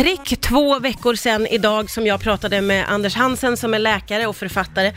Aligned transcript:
prick 0.00 0.40
två 0.40 0.78
veckor 0.78 1.14
sedan 1.14 1.46
idag 1.46 1.90
som 1.90 2.06
jag 2.06 2.20
pratade 2.20 2.60
med 2.60 2.84
Anders 2.88 3.14
Hansen 3.14 3.56
som 3.56 3.74
är 3.74 3.78
läkare 3.78 4.26
och 4.26 4.36
författare 4.36 4.92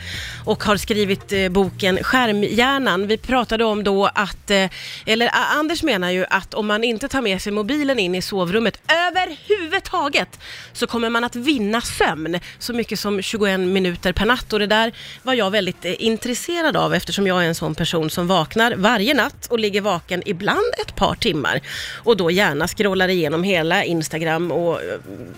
och 0.45 0.63
har 0.63 0.77
skrivit 0.77 1.31
eh, 1.31 1.49
boken 1.49 2.03
Skärmhjärnan. 2.03 3.07
Vi 3.07 3.17
pratade 3.17 3.65
om 3.65 3.83
då 3.83 4.05
att, 4.05 4.51
eh, 4.51 4.69
eller 5.05 5.29
Anders 5.59 5.83
menar 5.83 6.11
ju 6.11 6.25
att 6.29 6.53
om 6.53 6.67
man 6.67 6.83
inte 6.83 7.07
tar 7.07 7.21
med 7.21 7.41
sig 7.41 7.51
mobilen 7.51 7.99
in 7.99 8.15
i 8.15 8.21
sovrummet 8.21 8.79
överhuvudtaget 8.87 10.39
så 10.73 10.87
kommer 10.87 11.09
man 11.09 11.23
att 11.23 11.35
vinna 11.35 11.81
sömn 11.81 12.39
så 12.59 12.73
mycket 12.73 12.99
som 12.99 13.21
21 13.21 13.59
minuter 13.59 14.13
per 14.13 14.25
natt 14.25 14.53
och 14.53 14.59
det 14.59 14.67
där 14.67 14.93
var 15.23 15.33
jag 15.33 15.51
väldigt 15.51 15.85
eh, 15.85 15.93
intresserad 15.99 16.77
av 16.77 16.93
eftersom 16.93 17.27
jag 17.27 17.43
är 17.43 17.47
en 17.47 17.55
sån 17.55 17.75
person 17.75 18.09
som 18.09 18.27
vaknar 18.27 18.75
varje 18.75 19.13
natt 19.13 19.47
och 19.49 19.59
ligger 19.59 19.81
vaken 19.81 20.23
ibland 20.25 20.73
ett 20.81 20.95
par 20.95 21.15
timmar 21.15 21.61
och 21.95 22.17
då 22.17 22.31
gärna 22.31 22.67
scrollar 22.67 23.07
igenom 23.07 23.43
hela 23.43 23.83
Instagram 23.83 24.51
och 24.51 24.79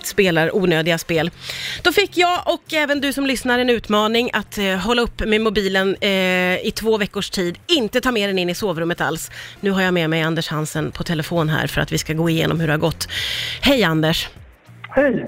spelar 0.04 0.56
onödiga 0.56 0.98
spel. 0.98 1.32
Då 1.82 1.92
fick 1.92 2.18
jag 2.18 2.42
och 2.46 2.74
även 2.74 3.02
du 3.02 3.14
som 3.14 3.26
lyssnar 3.26 3.60
en 3.60 3.70
utmaning 3.70 4.30
att 4.34 4.58
eh, 4.58 4.66
hålla 4.66 5.02
upp 5.02 5.20
med 5.20 5.42
mobilen 5.42 5.96
eh, 6.02 6.10
i 6.68 6.72
två 6.76 6.98
veckors 6.98 7.30
tid, 7.30 7.58
inte 7.68 8.02
ta 8.02 8.12
med 8.12 8.30
den 8.30 8.40
in 8.40 8.50
i 8.50 8.56
sovrummet 8.56 9.02
alls. 9.02 9.32
Nu 9.60 9.72
har 9.72 9.82
jag 9.82 9.94
med 9.94 10.10
mig 10.10 10.22
Anders 10.22 10.48
Hansen 10.48 10.92
på 10.92 11.04
telefon 11.04 11.50
här 11.50 11.68
för 11.68 11.82
att 11.82 11.92
vi 11.92 11.98
ska 11.98 12.14
gå 12.14 12.30
igenom 12.30 12.60
hur 12.60 12.68
det 12.68 12.74
har 12.74 12.78
gått. 12.78 13.08
Hej 13.62 13.84
Anders! 13.84 14.30
Hej! 14.96 15.28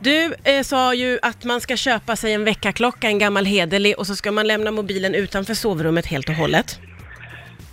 Du 0.00 0.34
eh, 0.44 0.62
sa 0.62 0.94
ju 0.94 1.18
att 1.22 1.44
man 1.44 1.60
ska 1.60 1.76
köpa 1.76 2.16
sig 2.16 2.32
en 2.32 2.44
väckarklocka, 2.44 3.06
en 3.06 3.18
gammal 3.18 3.46
hederlig, 3.46 3.98
och 3.98 4.06
så 4.06 4.16
ska 4.16 4.32
man 4.32 4.46
lämna 4.46 4.70
mobilen 4.70 5.14
utanför 5.14 5.54
sovrummet 5.54 6.06
helt 6.06 6.28
och 6.28 6.34
hållet. 6.34 6.78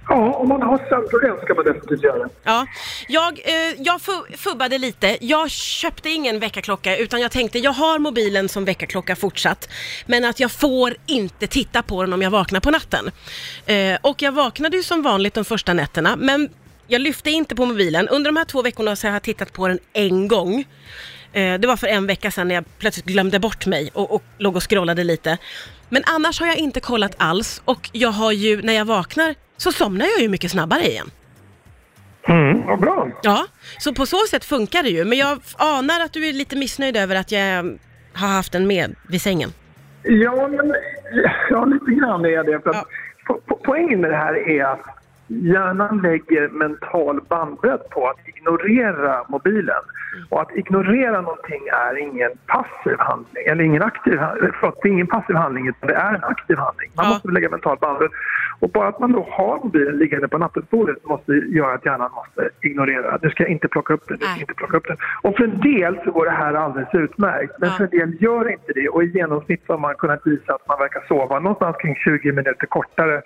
Ja, 0.07 0.33
om 0.33 0.47
man 0.49 0.61
har 0.61 0.77
sömnproblem 0.89 1.37
ska 1.43 1.53
man 1.53 1.65
definitivt 1.65 2.03
göra 2.03 2.17
det. 2.17 2.29
Ja, 2.43 2.65
jag, 3.07 3.39
eh, 3.43 3.75
jag 3.77 4.01
fu- 4.01 4.37
fubbade 4.37 4.77
lite. 4.77 5.17
Jag 5.21 5.49
köpte 5.51 6.09
ingen 6.09 6.39
väckarklocka 6.39 6.97
utan 6.97 7.21
jag 7.21 7.31
tänkte 7.31 7.59
jag 7.59 7.71
har 7.71 7.99
mobilen 7.99 8.49
som 8.49 8.65
väckarklocka 8.65 9.15
fortsatt. 9.15 9.69
Men 10.05 10.25
att 10.25 10.39
jag 10.39 10.51
får 10.51 10.95
inte 11.05 11.47
titta 11.47 11.81
på 11.83 12.01
den 12.03 12.13
om 12.13 12.21
jag 12.21 12.29
vaknar 12.31 12.59
på 12.59 12.71
natten. 12.71 13.11
Eh, 13.65 13.97
och 14.01 14.21
jag 14.21 14.31
vaknade 14.31 14.77
ju 14.77 14.83
som 14.83 15.01
vanligt 15.01 15.33
de 15.33 15.45
första 15.45 15.73
nätterna 15.73 16.15
men 16.15 16.49
jag 16.87 17.01
lyfte 17.01 17.31
inte 17.31 17.55
på 17.55 17.65
mobilen. 17.65 18.07
Under 18.09 18.31
de 18.31 18.37
här 18.37 18.45
två 18.45 18.61
veckorna 18.61 18.95
så 18.95 19.07
har 19.07 19.13
jag 19.13 19.23
tittat 19.23 19.53
på 19.53 19.67
den 19.67 19.79
en 19.93 20.27
gång. 20.27 20.65
Eh, 21.33 21.53
det 21.59 21.67
var 21.67 21.77
för 21.77 21.87
en 21.87 22.07
vecka 22.07 22.31
sedan 22.31 22.47
när 22.47 22.55
jag 22.55 22.63
plötsligt 22.79 23.05
glömde 23.05 23.39
bort 23.39 23.65
mig 23.65 23.89
och, 23.93 24.13
och 24.15 24.23
låg 24.37 24.55
och 24.55 24.69
scrollade 24.69 25.03
lite. 25.03 25.37
Men 25.89 26.03
annars 26.05 26.39
har 26.39 26.47
jag 26.47 26.57
inte 26.57 26.79
kollat 26.79 27.15
alls 27.17 27.61
och 27.65 27.89
jag 27.91 28.09
har 28.09 28.31
ju, 28.31 28.61
när 28.61 28.73
jag 28.73 28.85
vaknar 28.85 29.35
så 29.57 29.71
somnar 29.71 30.05
jag 30.05 30.21
ju 30.21 30.29
mycket 30.29 30.51
snabbare 30.51 30.83
igen. 30.87 31.11
Mm, 32.27 32.65
vad 32.67 32.79
bra. 32.79 33.07
Ja, 33.23 33.45
så 33.79 33.93
på 33.93 34.05
så 34.05 34.17
sätt 34.29 34.45
funkar 34.45 34.83
det 34.83 34.89
ju. 34.89 35.05
Men 35.05 35.17
jag 35.17 35.39
anar 35.57 35.99
att 35.99 36.13
du 36.13 36.27
är 36.29 36.33
lite 36.33 36.55
missnöjd 36.55 36.97
över 36.97 37.15
att 37.15 37.31
jag 37.31 37.77
har 38.13 38.27
haft 38.27 38.51
den 38.51 38.67
med 38.67 38.95
vid 39.09 39.21
sängen. 39.21 39.53
Ja, 40.03 40.47
men 40.47 40.75
ja, 41.49 41.65
lite 41.65 41.91
grann 42.01 42.25
är 42.25 42.43
det. 42.43 42.59
För 42.63 42.69
att 42.69 42.75
Ja. 42.75 42.85
po- 43.27 43.41
po- 43.47 43.59
poängen 43.65 44.01
med 44.01 44.09
det 44.11 44.17
här 44.17 44.49
är 44.49 44.63
att 44.63 44.81
hjärnan 45.27 46.01
lägger 46.01 46.47
mental 46.49 47.21
bandbredd 47.29 47.89
på 47.89 48.07
att 48.09 48.27
ignorera 48.27 49.23
mobilen. 49.29 49.83
Och 50.29 50.41
att 50.41 50.51
ignorera 50.55 51.21
någonting 51.21 51.61
är 51.67 51.97
ingen 51.97 52.31
passiv 52.47 52.95
handling, 52.99 53.43
eller 53.45 53.63
ingen 53.63 53.81
aktiv 53.83 54.17
handling. 54.19 54.51
Förlåt, 54.59 54.79
det 54.83 54.89
är 54.89 54.91
ingen 54.93 55.07
passiv 55.07 55.35
handling 55.35 55.67
utan 55.67 55.87
det 55.87 55.93
är 55.95 56.13
en 56.13 56.23
aktiv 56.23 56.57
handling. 56.57 56.91
Man 56.95 57.05
Ja. 57.05 57.09
måste 57.09 57.27
lägga 57.27 57.49
mental 57.49 57.77
bandbredd. 57.81 58.11
Och 58.59 58.69
bara 58.69 58.87
att 58.87 58.99
man 58.99 59.11
då 59.11 59.27
har 59.31 59.57
mobilen 59.63 59.97
liggande 59.97 60.27
på 60.27 60.37
nattduksbordet 60.37 61.05
måste 61.05 61.31
göra 61.33 61.73
att 61.73 61.85
hjärnan 61.85 62.09
måste 62.15 62.49
ignorera. 62.61 63.17
Du 63.21 63.29
ska 63.29 63.47
inte 63.47 63.67
plocka 63.67 63.93
upp 63.93 64.07
den, 64.07 64.17
du 64.17 64.25
ska 64.25 64.31
Nej. 64.33 64.41
inte 64.41 64.53
plocka 64.53 64.77
upp 64.77 64.87
den. 64.87 64.97
Och 65.21 65.35
för 65.37 65.43
en 65.43 65.59
del 65.61 65.99
så 66.03 66.11
går 66.11 66.25
det 66.25 66.31
här 66.31 66.53
alldeles 66.53 66.89
utmärkt. 66.93 67.53
Men 67.59 67.69
Ja. 67.69 67.75
för 67.77 67.83
en 67.83 67.89
del 67.89 68.23
gör 68.23 68.51
inte 68.51 68.71
det. 68.75 68.89
Och 68.89 69.03
i 69.03 69.05
genomsnitt 69.17 69.63
så 69.67 69.73
har 69.73 69.79
man 69.79 69.95
kunnat 69.95 70.21
visa 70.27 70.53
att 70.53 70.67
man 70.67 70.79
verkar 70.79 71.03
sova 71.07 71.39
någonstans 71.39 71.75
kring 71.77 71.95
20 71.95 72.31
minuter 72.31 72.65
kortare 72.67 73.21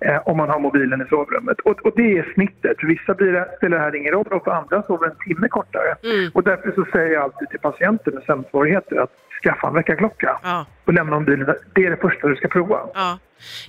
eh, 0.00 0.28
om 0.28 0.36
man 0.36 0.48
har 0.48 0.58
mobilen 0.60 1.02
i 1.02 1.08
sovrummet. 1.08 1.60
Och, 1.60 1.86
och 1.86 1.92
det 1.96 2.18
är 2.18 2.32
snittet. 2.34 2.80
För 2.80 2.86
vissa 2.86 3.14
blir 3.14 3.32
det, 3.32 3.48
spelar 3.56 3.76
det 3.76 3.82
här 3.82 3.96
ingen 3.96 4.12
roll 4.12 4.26
och 4.26 4.44
för 4.44 4.50
andra 4.50 4.82
sover 4.82 5.06
en 5.06 5.16
timme 5.26 5.48
kortare. 5.48 5.94
Mm. 6.02 6.30
Och 6.34 6.42
därför 6.42 6.72
så 6.72 6.84
säger 6.92 7.12
jag 7.12 7.22
alltid 7.22 7.48
till 7.50 7.60
patienter 7.60 8.12
med 8.12 8.22
sömnsvårigheter 8.22 8.96
att 8.96 9.10
skaffa 9.42 9.68
en 9.68 9.74
väckarklocka 9.74 10.38
Ja. 10.42 10.66
och 10.84 10.92
lämna 10.92 11.18
mobilen. 11.18 11.54
Det 11.74 11.84
är 11.86 11.90
det 11.90 11.96
första 11.96 12.28
du 12.28 12.36
ska 12.36 12.48
prova. 12.48 12.80
Ja, 12.94 13.18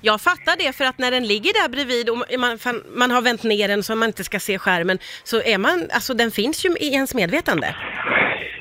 jag 0.01 0.21
fattar 0.21 0.57
det 0.57 0.73
för 0.75 0.85
att 0.85 0.97
när 0.97 1.11
den 1.11 1.23
ligger 1.27 1.53
där 1.61 1.69
bredvid 1.69 2.09
och 2.09 2.17
man, 2.39 2.57
man 2.95 3.11
har 3.11 3.21
vänt 3.21 3.43
ner 3.43 3.67
den 3.67 3.83
så 3.83 3.95
man 3.95 4.07
inte 4.09 4.23
ska 4.23 4.39
se 4.39 4.59
skärmen 4.59 4.97
så 5.23 5.41
är 5.41 5.57
man, 5.57 5.87
alltså 5.91 6.13
den 6.13 6.31
finns 6.31 6.65
ju 6.65 6.69
i 6.69 6.93
ens 6.93 7.13
medvetande. 7.15 7.75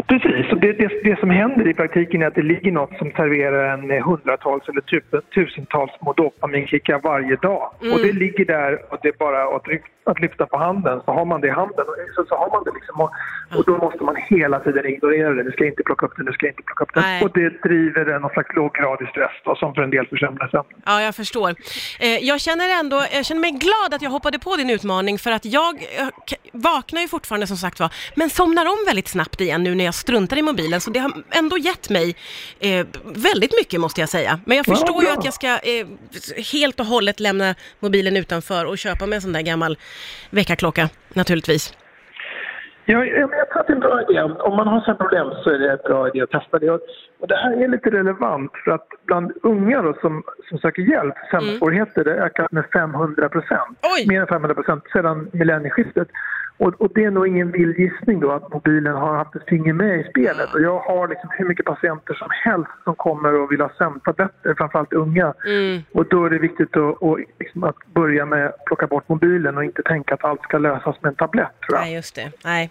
Precis, 0.08 0.52
och 0.52 0.60
det, 0.60 0.72
det, 0.72 0.90
det 1.04 1.20
som 1.20 1.30
händer 1.30 1.68
i 1.68 1.74
praktiken 1.74 2.22
är 2.22 2.26
att 2.26 2.34
det 2.34 2.42
ligger 2.42 2.72
något 2.72 2.98
som 2.98 3.10
serverar 3.10 3.74
en 3.74 4.02
hundratals 4.02 4.68
eller 4.68 4.80
typ, 4.80 5.04
tusentals 5.34 5.92
små 5.98 6.12
dopaminkickar 6.12 7.00
varje 7.02 7.36
dag. 7.36 7.72
Mm. 7.82 7.92
Och 7.92 8.00
det 8.00 8.12
ligger 8.12 8.44
där 8.44 8.92
och 8.92 8.98
det 9.02 9.08
är 9.08 9.18
bara 9.18 9.56
att, 9.56 9.66
lyf- 9.66 9.94
att 10.04 10.20
lyfta 10.20 10.46
på 10.46 10.56
handen 10.58 11.00
så 11.04 11.12
har 11.12 11.24
man 11.24 11.40
det 11.40 11.46
i 11.46 11.50
handen. 11.50 11.84
Och 11.88 11.94
så, 12.14 12.24
så 12.28 12.34
har 12.34 12.50
man 12.50 12.64
det 12.64 12.70
liksom 12.74 13.00
och, 13.00 13.10
och 13.58 13.64
då 13.66 13.78
måste 13.78 14.04
man 14.04 14.16
hela 14.16 14.60
tiden 14.60 14.86
ignorera 14.86 15.30
det. 15.34 15.42
Du 15.42 15.50
ska 15.50 15.66
inte 15.66 15.82
plocka 15.82 16.06
upp 16.06 16.16
den, 16.16 16.26
du 16.26 16.32
ska 16.32 16.46
inte 16.48 16.62
plocka 16.62 16.84
upp 16.84 16.94
den. 16.94 17.02
Nej. 17.02 17.22
Och 17.24 17.30
det 17.34 17.62
driver 17.62 18.06
en 18.06 18.22
någon 18.22 18.30
slags 18.30 18.56
låggradig 18.56 19.08
stress 19.08 19.36
då, 19.44 19.56
som 19.56 19.74
för 19.74 19.82
en 19.82 19.90
del 19.90 20.06
försämrar 20.06 20.48
sömnen. 20.48 20.80
Ja, 20.86 21.02
jag 21.02 21.14
förstår. 21.14 21.50
Eh, 22.00 22.18
jag 22.30 22.40
känner 22.40 22.80
ändå, 22.80 22.96
jag 23.12 23.24
känner 23.26 23.40
mig 23.40 23.50
glad 23.50 23.94
att 23.94 24.02
jag 24.02 24.10
hoppade 24.10 24.38
på 24.38 24.56
din 24.56 24.70
utmaning 24.70 25.18
för 25.18 25.30
att 25.30 25.44
jag 25.44 25.74
eh, 25.74 26.08
vaknar 26.56 27.00
ju 27.00 27.08
fortfarande 27.08 27.46
som 27.46 27.56
sagt 27.56 27.80
var, 27.80 27.90
men 28.16 28.30
somnar 28.30 28.66
om 28.66 28.76
väldigt 28.86 29.08
snabbt 29.08 29.40
igen 29.40 29.62
nu 29.62 29.74
när 29.74 29.84
jag 29.84 29.94
struntar 29.94 30.36
i 30.38 30.42
mobilen. 30.42 30.80
Så 30.80 30.90
det 30.90 30.98
har 30.98 31.12
ändå 31.30 31.58
gett 31.58 31.90
mig 31.90 32.16
eh, 32.60 32.86
väldigt 33.04 33.52
mycket 33.60 33.80
måste 33.80 34.00
jag 34.00 34.08
säga. 34.08 34.40
Men 34.46 34.56
jag 34.56 34.68
Ja, 34.68 34.74
förstår 34.74 35.02
ju 35.02 35.08
bra. 35.08 35.18
att 35.18 35.24
jag 35.24 35.34
ska 35.34 35.46
eh, 35.46 35.86
helt 36.52 36.80
och 36.80 36.86
hållet 36.86 37.20
lämna 37.20 37.54
mobilen 37.80 38.16
utanför 38.16 38.64
och 38.66 38.78
köpa 38.78 39.06
mig 39.06 39.16
en 39.16 39.22
sån 39.22 39.32
där 39.32 39.42
gammal 39.42 39.78
väckarklocka 40.30 40.88
naturligtvis. 41.14 41.74
Ja, 42.88 43.04
ja, 43.04 43.28
jag 43.40 43.50
tror 43.50 43.60
att 43.60 43.66
det 43.66 43.72
är 43.72 43.74
en 43.74 43.80
bra 43.80 44.02
idé. 44.02 44.22
Om- 44.22 44.56
man 44.56 44.68
har 44.68 44.80
sådana 44.80 44.98
problem 44.98 45.26
så 45.44 45.50
är 45.50 45.58
det 45.58 45.70
en 45.72 45.78
bra 45.84 46.08
idé 46.08 46.20
att 46.22 46.30
testa 46.30 46.58
det. 46.58 46.70
Och- 46.70 46.80
det 47.28 47.36
här 47.36 47.62
är 47.64 47.68
lite 47.68 47.90
relevant 47.90 48.52
för 48.64 48.70
att 48.70 48.88
bland 49.06 49.32
unga 49.42 49.82
då, 49.82 49.94
som, 50.00 50.22
som 50.48 50.58
söker 50.58 50.82
hjälp 50.82 51.14
sömnsvårigheter, 51.30 52.04
det 52.04 52.10
har 52.10 52.18
ökat 52.18 52.52
med 52.52 52.64
500 52.72 53.28
procent. 53.28 53.78
Mer 54.06 54.20
än 54.20 54.26
500 54.26 54.54
procent 54.54 54.84
sedan 54.92 55.30
millennieskiftet. 55.32 56.08
Och, 56.58 56.80
och 56.80 56.90
det 56.94 57.04
är 57.04 57.10
nog 57.10 57.28
ingen 57.28 57.52
vild 57.52 57.78
gissning 57.78 58.20
då 58.20 58.32
att 58.32 58.52
mobilen 58.52 58.94
har 58.94 59.16
haft 59.16 59.36
ett 59.36 59.48
finger 59.48 59.72
med 59.72 60.00
i 60.00 60.04
spelet. 60.10 60.54
Och 60.54 60.62
jag 60.62 60.78
har 60.78 61.08
liksom 61.08 61.28
hur 61.38 61.48
mycket 61.48 61.66
patienter 61.66 62.14
som 62.14 62.28
helst 62.44 62.70
som 62.84 62.94
kommer 62.94 63.34
och 63.40 63.52
vill 63.52 63.60
ha 63.60 63.70
sömntabletter, 63.78 64.54
framförallt 64.58 64.92
unga. 64.92 65.34
Mm. 65.46 65.82
Och 65.92 66.06
då 66.08 66.24
är 66.24 66.30
det 66.30 66.38
viktigt 66.38 66.76
att, 66.76 66.96
och 67.00 67.18
liksom 67.38 67.64
att 67.64 67.76
börja 67.94 68.26
med 68.26 68.46
att 68.46 68.64
plocka 68.64 68.86
bort 68.86 69.08
mobilen 69.08 69.56
och 69.56 69.64
inte 69.64 69.82
tänka 69.82 70.14
att 70.14 70.24
allt 70.24 70.42
ska 70.42 70.58
lösas 70.58 70.96
med 71.02 71.10
en 71.10 71.14
tablett 71.14 71.60
tror 71.66 71.78
jag. 71.78 71.84
Nej, 71.84 71.94
just 71.94 72.14
det. 72.14 72.30
Nej. 72.44 72.70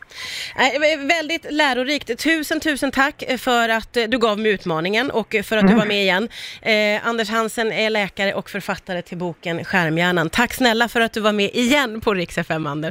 Nej, 0.57 1.07
väldigt 1.07 1.51
lärorikt. 1.51 2.23
Tusen, 2.23 2.59
tusen 2.59 2.91
tack 2.91 3.23
för 3.39 3.69
att 3.69 3.93
du 3.93 4.17
gav 4.17 4.39
mig 4.39 4.51
utmaningen 4.51 5.11
och 5.11 5.35
för 5.43 5.57
att 5.57 5.67
du 5.67 5.75
var 5.75 5.85
med 5.85 6.01
igen. 6.01 6.27
Eh, 6.61 7.07
Anders 7.07 7.29
Hansen 7.29 7.71
är 7.71 7.89
läkare 7.89 8.33
och 8.33 8.49
författare 8.49 9.01
till 9.01 9.17
boken 9.17 9.63
Skärmhjärnan. 9.63 10.29
Tack 10.29 10.53
snälla 10.53 10.87
för 10.87 11.01
att 11.01 11.13
du 11.13 11.21
var 11.21 11.31
med 11.31 11.49
igen 11.53 12.01
på 12.01 12.13
Rix 12.13 12.37
FM, 12.37 12.67
Anders. 12.67 12.83